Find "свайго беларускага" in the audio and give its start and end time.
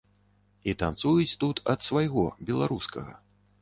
1.91-3.13